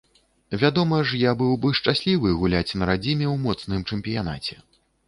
Вядома 0.61 1.01
ж, 1.09 1.19
я 1.27 1.35
быў 1.43 1.53
бы 1.67 1.71
шчаслівы 1.81 2.35
гуляць 2.41 2.75
на 2.81 2.91
радзіме, 2.93 3.33
у 3.37 3.39
моцным 3.47 3.87
чэмпіянаце. 3.89 4.63